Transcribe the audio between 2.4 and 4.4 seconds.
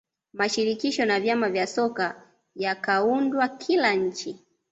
yakaundwa kila nchi